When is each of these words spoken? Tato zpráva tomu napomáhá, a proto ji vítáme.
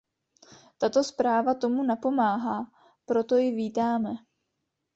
Tato 0.77 1.03
zpráva 1.03 1.53
tomu 1.53 1.83
napomáhá, 1.83 2.59
a 2.61 2.97
proto 3.05 3.35
ji 3.37 3.51
vítáme. 3.51 4.09